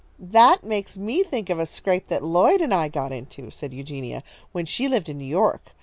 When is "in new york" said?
5.09-5.73